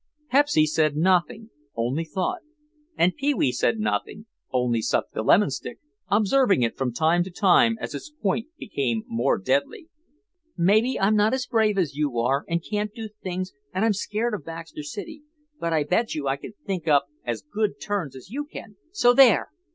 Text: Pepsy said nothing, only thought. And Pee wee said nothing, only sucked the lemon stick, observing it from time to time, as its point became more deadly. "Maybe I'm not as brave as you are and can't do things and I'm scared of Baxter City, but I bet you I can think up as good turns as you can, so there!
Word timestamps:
Pepsy 0.31 0.65
said 0.65 0.95
nothing, 0.95 1.51
only 1.75 2.03
thought. 2.03 2.39
And 2.97 3.15
Pee 3.15 3.35
wee 3.35 3.51
said 3.51 3.77
nothing, 3.77 4.25
only 4.51 4.81
sucked 4.81 5.13
the 5.13 5.21
lemon 5.21 5.51
stick, 5.51 5.77
observing 6.09 6.63
it 6.63 6.75
from 6.75 6.91
time 6.91 7.23
to 7.23 7.29
time, 7.29 7.77
as 7.79 7.93
its 7.93 8.09
point 8.09 8.47
became 8.57 9.03
more 9.05 9.37
deadly. 9.37 9.89
"Maybe 10.57 10.99
I'm 10.99 11.15
not 11.15 11.35
as 11.35 11.45
brave 11.45 11.77
as 11.77 11.93
you 11.95 12.17
are 12.17 12.45
and 12.49 12.63
can't 12.67 12.91
do 12.95 13.09
things 13.21 13.53
and 13.75 13.85
I'm 13.85 13.93
scared 13.93 14.33
of 14.33 14.43
Baxter 14.43 14.81
City, 14.81 15.21
but 15.59 15.71
I 15.71 15.83
bet 15.83 16.15
you 16.15 16.27
I 16.27 16.35
can 16.37 16.53
think 16.65 16.87
up 16.87 17.05
as 17.23 17.43
good 17.43 17.79
turns 17.79 18.15
as 18.15 18.31
you 18.31 18.45
can, 18.45 18.77
so 18.91 19.13
there! 19.13 19.51